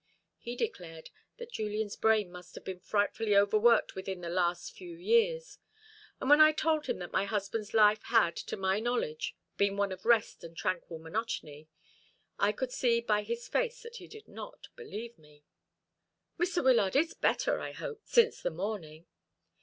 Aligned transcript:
He 0.39 0.55
declared 0.55 1.11
that 1.37 1.51
Julian's 1.51 1.95
brain 1.95 2.31
must 2.31 2.55
have 2.55 2.63
been 2.63 2.79
frightfully 2.79 3.35
overworked 3.37 3.93
within 3.93 4.21
the 4.21 4.29
last 4.31 4.71
few 4.73 4.97
years; 4.97 5.59
and 6.19 6.27
when 6.27 6.41
I 6.41 6.53
told 6.53 6.87
him 6.87 6.97
that 6.97 7.11
my 7.11 7.25
husband's 7.25 7.71
life 7.75 8.01
had, 8.05 8.35
to 8.37 8.57
my 8.57 8.79
knowledge, 8.79 9.35
been 9.57 9.77
one 9.77 9.91
of 9.91 10.03
rest 10.03 10.43
and 10.43 10.57
tranquil 10.57 10.97
monotony, 10.97 11.67
I 12.39 12.51
could 12.51 12.71
see 12.71 12.99
by 12.99 13.21
his 13.21 13.47
face 13.47 13.83
that 13.83 13.97
he 13.97 14.07
did 14.07 14.27
not 14.27 14.69
believe 14.75 15.19
me." 15.19 15.43
"Mr. 16.39 16.63
Wyllard 16.63 16.95
is 16.95 17.13
better, 17.13 17.59
I 17.59 17.71
hope, 17.73 18.01
since 18.03 18.41
the 18.41 18.49
morning." 18.49 19.05